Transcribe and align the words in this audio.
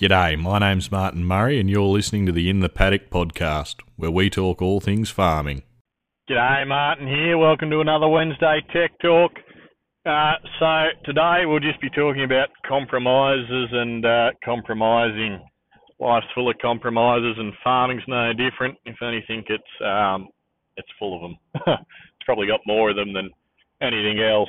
G'day, 0.00 0.40
my 0.40 0.58
name's 0.58 0.90
Martin 0.90 1.26
Murray, 1.26 1.60
and 1.60 1.68
you're 1.68 1.82
listening 1.82 2.24
to 2.24 2.32
the 2.32 2.48
In 2.48 2.60
the 2.60 2.70
Paddock 2.70 3.10
podcast, 3.10 3.82
where 3.96 4.10
we 4.10 4.30
talk 4.30 4.62
all 4.62 4.80
things 4.80 5.10
farming. 5.10 5.62
G'day, 6.26 6.66
Martin 6.66 7.06
here. 7.06 7.36
Welcome 7.36 7.68
to 7.68 7.80
another 7.80 8.08
Wednesday 8.08 8.62
Tech 8.72 8.92
Talk. 9.02 9.32
Uh, 10.06 10.36
so 10.58 10.84
today 11.04 11.42
we'll 11.44 11.60
just 11.60 11.82
be 11.82 11.90
talking 11.90 12.24
about 12.24 12.48
compromises 12.66 13.68
and 13.72 14.06
uh, 14.06 14.30
compromising. 14.42 15.38
Life's 15.98 16.24
full 16.34 16.48
of 16.48 16.56
compromises, 16.62 17.36
and 17.36 17.52
farming's 17.62 18.00
no 18.08 18.32
different. 18.32 18.78
If 18.86 18.96
anything, 19.02 19.44
it's 19.50 19.84
um, 19.84 20.30
it's 20.78 20.88
full 20.98 21.14
of 21.16 21.20
them. 21.20 21.36
it's 21.76 22.24
probably 22.24 22.46
got 22.46 22.60
more 22.66 22.88
of 22.88 22.96
them 22.96 23.12
than 23.12 23.28
anything 23.82 24.18
else. 24.22 24.48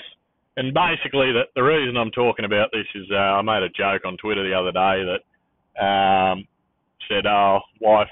And 0.55 0.73
basically, 0.73 1.33
the, 1.33 1.43
the 1.55 1.63
reason 1.63 1.97
I'm 1.97 2.11
talking 2.11 2.45
about 2.45 2.69
this 2.71 2.87
is 2.95 3.07
uh, 3.11 3.17
I 3.17 3.41
made 3.41 3.63
a 3.63 3.69
joke 3.69 4.05
on 4.05 4.15
Twitter 4.15 4.47
the 4.47 4.55
other 4.55 4.71
day 4.71 5.03
that 5.03 5.19
um, 5.79 6.45
said 7.07 7.25
our 7.25 7.61
wife 7.79 8.07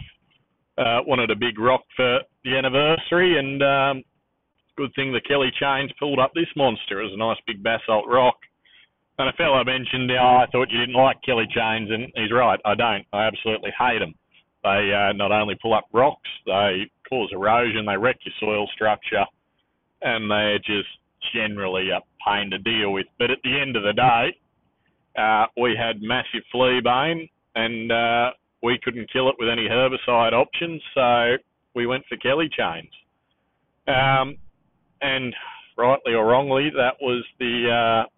uh, 0.78 1.02
wanted 1.06 1.32
a 1.32 1.36
big 1.36 1.60
rock 1.60 1.82
for 1.96 2.20
the 2.44 2.56
anniversary, 2.56 3.38
and 3.38 3.62
um, 3.64 4.04
good 4.78 4.92
thing 4.96 5.12
the 5.12 5.22
Kelly 5.22 5.52
chains 5.60 5.92
pulled 6.00 6.20
up 6.20 6.32
this 6.34 6.48
monster. 6.56 7.02
It 7.02 7.06
was 7.06 7.14
a 7.14 7.18
nice 7.18 7.38
big 7.46 7.62
basalt 7.64 8.06
rock. 8.08 8.36
And 9.18 9.28
a 9.28 9.34
fellow 9.34 9.62
mentioned, 9.66 10.10
oh, 10.12 10.38
I 10.40 10.46
thought 10.50 10.72
you 10.72 10.80
didn't 10.80 10.96
like 10.96 11.18
Kelly 11.26 11.48
chains, 11.54 11.92
and 11.92 12.08
he's 12.16 12.32
right. 12.32 12.60
I 12.64 12.76
don't. 12.76 13.06
I 13.12 13.28
absolutely 13.28 13.72
hate 13.78 14.00
them. 14.00 14.14
They 14.64 14.92
uh, 14.94 15.14
not 15.14 15.32
only 15.32 15.58
pull 15.62 15.74
up 15.74 15.88
rocks, 15.92 16.30
they 16.46 16.90
cause 17.10 17.30
erosion, 17.34 17.86
they 17.86 17.98
wreck 17.98 18.18
your 18.24 18.34
soil 18.40 18.68
structure, 18.74 19.26
and 20.02 20.32
they're 20.32 20.60
just 20.60 20.88
generally 21.34 21.90
a 21.90 22.00
pain 22.26 22.50
to 22.52 22.58
deal 22.60 22.94
with. 22.94 23.08
But 23.18 23.32
at 23.32 23.40
the 23.44 23.60
end 23.60 23.76
of 23.76 23.84
the 23.84 23.94
day, 23.94 24.38
uh, 25.22 25.46
we 25.60 25.76
had 25.78 26.02
massive 26.02 26.44
flea 26.52 26.80
bane, 26.82 27.28
and 27.56 27.92
uh, 27.92 28.32
we 28.62 28.80
couldn't 28.84 29.12
kill 29.12 29.30
it 29.30 29.36
with 29.40 29.50
any 29.50 29.68
herbicide 29.68 30.34
options, 30.34 30.82
so 30.94 31.36
we 31.76 31.88
went 31.88 32.04
for 32.08 32.18
Kelly 32.18 32.50
chains. 32.50 32.90
Um, 33.88 34.38
and 35.02 35.34
rightly 35.78 36.14
or 36.14 36.26
wrongly, 36.28 36.70
that 36.76 36.96
was 37.02 37.24
the 37.40 38.04
uh, 38.06 38.10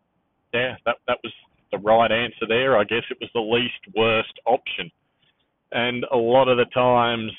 yeah 0.54 0.76
that 0.86 0.98
that 1.08 1.20
was 1.24 1.34
the 1.72 1.78
right 1.78 2.12
answer 2.12 2.46
there. 2.48 2.78
I 2.78 2.84
guess 2.84 3.04
it 3.10 3.18
was 3.22 3.30
the 3.34 3.40
least 3.40 3.96
worst 3.96 4.34
option, 4.46 4.92
and 5.72 6.06
a 6.12 6.18
lot 6.18 6.48
of 6.48 6.58
the 6.58 6.66
times, 6.74 7.32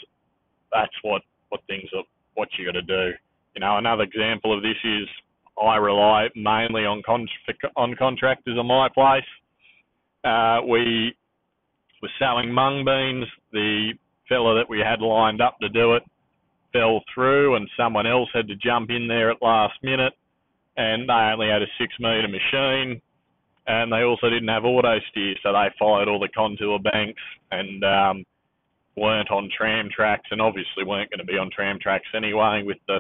that's 0.73 0.95
what 1.03 1.23
what 1.51 1.61
things 1.67 1.91
are 1.95 2.05
what 2.35 2.49
you 2.59 2.65
got 2.65 2.73
to 2.73 2.83
do. 2.83 3.13
You 3.55 3.61
know, 3.61 3.77
another 3.77 4.05
example 4.05 4.57
of 4.57 4.63
this 4.63 4.79
is 4.85 5.07
I 5.63 5.77
rely 5.77 6.29
mainly 6.35 6.87
on 6.87 7.03
con- 7.05 7.29
on 7.77 7.95
contractors 7.97 8.57
on 8.59 8.67
my 8.67 8.89
place. 8.89 9.25
Uh, 10.25 10.61
we 10.67 11.15
were 12.03 12.11
selling 12.19 12.53
mung 12.53 12.85
beans. 12.85 13.27
The 13.53 13.93
fella 14.29 14.57
that 14.57 14.69
we 14.69 14.81
had 14.81 15.01
lined 15.01 15.41
up 15.41 15.57
to 15.61 15.69
do 15.69 15.95
it 15.95 16.03
fell 16.73 17.03
through, 17.15 17.57
and 17.57 17.69
someone 17.77 18.07
else 18.07 18.29
had 18.35 18.49
to 18.49 18.57
jump 18.57 18.91
in 18.91 19.07
there 19.09 19.31
at 19.31 19.43
last 19.43 19.75
minute. 19.83 20.15
And 20.77 21.09
they 21.09 21.13
only 21.13 21.49
had 21.49 21.63
a 21.63 21.67
six 21.79 21.93
metre 22.01 22.29
machine, 22.29 23.01
and 23.67 23.93
they 23.93 24.03
also 24.03 24.31
didn't 24.31 24.49
have 24.49 24.65
auto 24.65 24.99
steer, 25.11 25.35
so 25.43 25.53
they 25.53 25.69
followed 25.79 26.09
all 26.09 26.19
the 26.19 26.29
contour 26.35 26.79
banks 26.79 27.21
and 27.51 27.85
um, 27.85 28.25
weren't 28.97 29.31
on 29.31 29.51
tram 29.57 29.89
tracks, 29.95 30.29
and 30.31 30.41
obviously 30.41 30.85
weren't 30.85 31.11
going 31.11 31.25
to 31.25 31.31
be 31.31 31.39
on 31.39 31.51
tram 31.51 31.79
tracks 31.81 32.09
anyway 32.15 32.63
with 32.65 32.79
the 32.89 32.99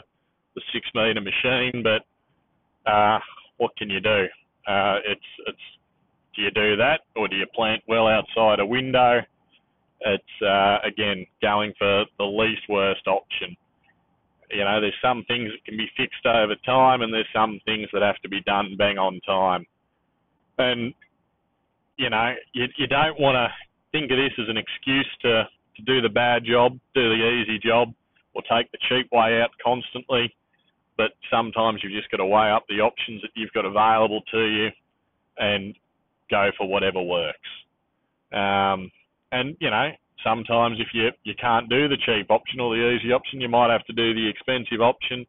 the 0.55 0.63
six 0.73 0.87
metre 0.95 1.21
machine. 1.21 1.83
But 1.83 2.91
uh, 2.91 3.19
what 3.57 3.75
can 3.79 3.89
you 3.89 4.01
do? 4.01 4.27
Uh, 4.69 4.99
it's 5.07 5.31
it's 5.47 5.67
do 6.35 6.43
you 6.43 6.51
do 6.51 6.77
that 6.77 7.01
or 7.17 7.29
do 7.29 7.37
you 7.37 7.47
plant 7.55 7.83
well 7.89 8.07
outside 8.07 8.61
a 8.61 8.67
window? 8.67 9.21
It's 10.01 10.43
uh, 10.43 10.79
again 10.85 11.27
going 11.41 11.73
for 11.79 12.05
the 12.19 12.25
least 12.25 12.63
worst 12.69 13.07
option. 13.07 13.57
You 14.51 14.65
know, 14.65 14.81
there's 14.81 14.95
some 15.01 15.25
things 15.29 15.51
that 15.51 15.65
can 15.65 15.79
be 15.79 15.89
fixed 15.97 16.27
over 16.27 16.55
time, 16.67 17.01
and 17.01 17.13
there's 17.13 17.29
some 17.33 17.61
things 17.65 17.89
that 17.93 18.03
have 18.03 18.19
to 18.19 18.29
be 18.29 18.43
done 18.43 18.75
bang 18.77 18.99
on 18.99 19.21
time. 19.25 19.65
And 20.59 20.93
you 21.97 22.11
know, 22.11 22.35
you 22.53 22.67
you 22.77 22.87
don't 22.87 23.19
want 23.21 23.37
to 23.37 23.49
think 23.93 24.11
of 24.11 24.19
this 24.19 24.33
as 24.39 24.49
an 24.49 24.57
excuse 24.57 25.09
to 25.23 25.45
to 25.77 25.83
do 25.83 26.03
the 26.03 26.09
bad 26.09 26.45
job, 26.45 26.79
do 26.95 27.09
the 27.09 27.43
easy 27.43 27.59
job, 27.59 27.95
or 28.35 28.43
take 28.51 28.71
the 28.73 28.79
cheap 28.89 29.11
way 29.13 29.41
out 29.41 29.51
constantly 29.65 30.35
but 30.97 31.13
sometimes 31.31 31.81
you've 31.83 31.93
just 31.93 32.11
got 32.11 32.19
to 32.19 32.27
weigh 32.27 32.51
up 32.51 32.65
the 32.69 32.81
options 32.81 33.23
that 33.23 33.31
you've 33.35 33.53
got 33.53 33.65
available 33.65 34.21
to 34.31 34.47
you 34.47 34.69
and 35.39 35.75
go 36.33 36.51
for 36.57 36.67
whatever 36.67 37.03
works. 37.03 37.51
Um, 38.33 38.91
and 39.31 39.57
you 39.61 39.71
know, 39.71 39.91
sometimes 40.25 40.79
if 40.81 40.89
you 40.95 41.11
you 41.25 41.35
can't 41.41 41.69
do 41.69 41.89
the 41.89 42.01
cheap 42.07 42.31
option 42.31 42.61
or 42.61 42.75
the 42.75 42.97
easy 42.97 43.13
option, 43.13 43.41
you 43.41 43.49
might 43.49 43.71
have 43.71 43.85
to 43.85 43.93
do 43.93 44.15
the 44.15 44.29
expensive 44.29 44.81
option 44.81 45.27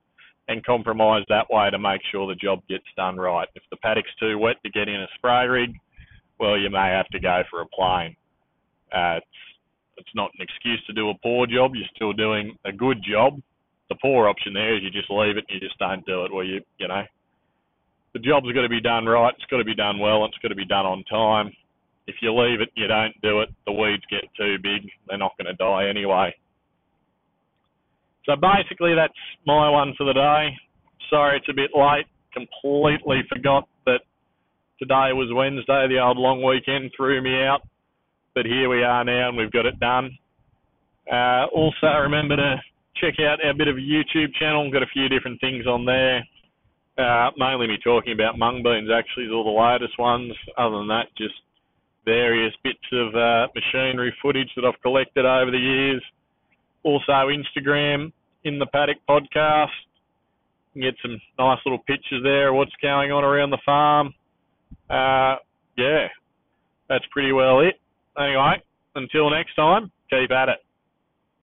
and 0.47 0.65
compromise 0.65 1.23
that 1.29 1.47
way 1.49 1.69
to 1.69 1.79
make 1.79 2.01
sure 2.11 2.27
the 2.27 2.35
job 2.35 2.59
gets 2.67 2.87
done 2.97 3.17
right. 3.17 3.47
If 3.55 3.63
the 3.69 3.77
paddock's 3.77 4.15
too 4.19 4.37
wet 4.37 4.57
to 4.63 4.71
get 4.71 4.89
in 4.89 5.01
a 5.01 5.07
spray 5.15 5.47
rig, 5.47 5.71
well, 6.39 6.57
you 6.57 6.69
may 6.69 6.89
have 6.89 7.07
to 7.09 7.19
go 7.19 7.43
for 7.49 7.61
a 7.61 7.67
plane. 7.67 8.15
Uh, 8.91 9.17
it's 9.17 9.37
it's 9.97 10.15
not 10.15 10.31
an 10.37 10.41
excuse 10.41 10.83
to 10.87 10.93
do 10.93 11.09
a 11.09 11.17
poor 11.21 11.45
job. 11.45 11.75
You're 11.75 11.95
still 11.95 12.13
doing 12.13 12.57
a 12.65 12.71
good 12.71 12.97
job, 13.03 13.39
the 13.93 13.99
poor 14.01 14.27
option 14.27 14.53
there 14.53 14.75
is 14.75 14.83
you 14.83 14.89
just 14.89 15.11
leave 15.11 15.37
it 15.37 15.45
and 15.49 15.61
you 15.61 15.67
just 15.67 15.77
don't 15.77 16.05
do 16.05 16.25
it. 16.25 16.33
Well, 16.33 16.45
you 16.45 16.61
you 16.79 16.87
know, 16.87 17.03
the 18.13 18.19
job's 18.19 18.51
got 18.51 18.61
to 18.61 18.69
be 18.69 18.81
done 18.81 19.05
right. 19.05 19.33
It's 19.35 19.45
got 19.49 19.57
to 19.57 19.63
be 19.63 19.75
done 19.75 19.99
well. 19.99 20.25
It's 20.25 20.37
got 20.41 20.49
to 20.49 20.55
be 20.55 20.65
done 20.65 20.85
on 20.85 21.03
time. 21.09 21.51
If 22.05 22.15
you 22.21 22.33
leave 22.33 22.61
it, 22.61 22.69
you 22.75 22.87
don't 22.87 23.13
do 23.21 23.41
it. 23.41 23.49
The 23.65 23.71
weeds 23.71 24.03
get 24.09 24.29
too 24.37 24.57
big. 24.61 24.89
They're 25.07 25.17
not 25.17 25.37
going 25.37 25.47
to 25.47 25.53
die 25.53 25.89
anyway. 25.89 26.35
So 28.25 28.35
basically, 28.35 28.93
that's 28.95 29.13
my 29.45 29.69
one 29.69 29.93
for 29.97 30.05
the 30.05 30.13
day. 30.13 30.49
Sorry, 31.09 31.37
it's 31.37 31.49
a 31.49 31.53
bit 31.53 31.71
late. 31.75 32.05
Completely 32.33 33.21
forgot 33.29 33.67
that 33.85 34.01
today 34.79 35.11
was 35.13 35.29
Wednesday. 35.33 35.87
The 35.87 35.99
old 35.99 36.17
long 36.17 36.43
weekend 36.43 36.91
threw 36.95 37.21
me 37.21 37.43
out, 37.43 37.61
but 38.33 38.45
here 38.45 38.69
we 38.69 38.83
are 38.83 39.03
now, 39.03 39.29
and 39.29 39.37
we've 39.37 39.51
got 39.51 39.65
it 39.65 39.79
done. 39.79 40.17
Uh, 41.11 41.45
also, 41.53 41.87
remember 42.01 42.37
to 42.37 42.55
check 42.95 43.15
out 43.19 43.43
our 43.43 43.53
bit 43.53 43.67
of 43.67 43.75
a 43.75 43.79
YouTube 43.79 44.33
channel. 44.39 44.71
Got 44.71 44.83
a 44.83 44.93
few 44.93 45.09
different 45.09 45.39
things 45.41 45.67
on 45.67 45.85
there. 45.85 46.23
Uh, 46.97 47.31
mainly 47.37 47.67
me 47.67 47.77
talking 47.83 48.13
about 48.13 48.37
mung 48.37 48.61
beans 48.63 48.89
actually 48.93 49.25
is 49.25 49.31
all 49.31 49.43
the 49.43 49.61
latest 49.61 49.97
ones. 49.97 50.33
Other 50.57 50.77
than 50.77 50.87
that, 50.89 51.07
just 51.17 51.33
various 52.05 52.53
bits 52.63 52.85
of 52.91 53.15
uh, 53.15 53.47
machinery 53.55 54.13
footage 54.21 54.49
that 54.55 54.65
I've 54.65 54.79
collected 54.81 55.25
over 55.25 55.49
the 55.49 55.57
years. 55.57 56.03
Also 56.83 57.11
Instagram 57.11 58.11
in 58.43 58.59
the 58.59 58.67
paddock 58.67 58.97
podcast. 59.09 59.67
You 60.73 60.83
get 60.83 60.95
some 61.01 61.19
nice 61.39 61.59
little 61.65 61.79
pictures 61.79 62.21
there 62.23 62.49
of 62.49 62.55
what's 62.55 62.71
going 62.81 63.11
on 63.11 63.23
around 63.23 63.51
the 63.51 63.59
farm. 63.65 64.13
Uh, 64.89 65.37
yeah, 65.77 66.07
that's 66.89 67.05
pretty 67.11 67.31
well 67.31 67.59
it. 67.61 67.75
Anyway, 68.17 68.61
until 68.95 69.29
next 69.29 69.55
time, 69.55 69.91
keep 70.09 70.31
at 70.31 70.49
it. 70.49 70.62